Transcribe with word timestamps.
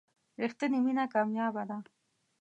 رښتینې 0.41 0.79
مینه 0.85 1.05
کمیابه 1.13 1.63
ده. 1.69 1.77